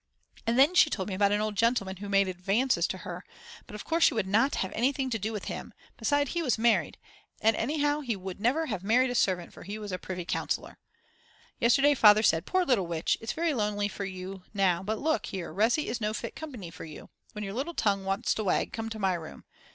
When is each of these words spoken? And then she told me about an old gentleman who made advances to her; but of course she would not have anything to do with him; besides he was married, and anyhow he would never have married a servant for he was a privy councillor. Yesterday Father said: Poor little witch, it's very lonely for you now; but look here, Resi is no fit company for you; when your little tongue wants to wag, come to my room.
And 0.47 0.57
then 0.57 0.73
she 0.73 0.89
told 0.89 1.09
me 1.09 1.13
about 1.13 1.31
an 1.31 1.41
old 1.41 1.55
gentleman 1.55 1.97
who 1.97 2.09
made 2.09 2.27
advances 2.27 2.87
to 2.87 2.97
her; 3.05 3.23
but 3.67 3.75
of 3.75 3.85
course 3.85 4.03
she 4.03 4.15
would 4.15 4.25
not 4.25 4.55
have 4.55 4.71
anything 4.73 5.11
to 5.11 5.19
do 5.19 5.31
with 5.31 5.45
him; 5.45 5.75
besides 5.95 6.31
he 6.31 6.41
was 6.41 6.57
married, 6.57 6.97
and 7.39 7.55
anyhow 7.55 7.99
he 7.99 8.15
would 8.15 8.41
never 8.41 8.65
have 8.65 8.81
married 8.83 9.11
a 9.11 9.13
servant 9.13 9.53
for 9.53 9.61
he 9.61 9.77
was 9.77 9.91
a 9.91 9.99
privy 9.99 10.25
councillor. 10.25 10.79
Yesterday 11.59 11.93
Father 11.93 12.23
said: 12.23 12.47
Poor 12.47 12.65
little 12.65 12.87
witch, 12.87 13.15
it's 13.21 13.33
very 13.33 13.53
lonely 13.53 13.87
for 13.87 14.03
you 14.03 14.41
now; 14.55 14.81
but 14.81 14.97
look 14.97 15.27
here, 15.27 15.53
Resi 15.53 15.85
is 15.85 16.01
no 16.01 16.15
fit 16.15 16.35
company 16.35 16.71
for 16.71 16.83
you; 16.83 17.11
when 17.33 17.43
your 17.43 17.53
little 17.53 17.75
tongue 17.75 18.03
wants 18.03 18.33
to 18.33 18.43
wag, 18.43 18.73
come 18.73 18.89
to 18.89 18.97
my 18.97 19.13
room. 19.13 19.45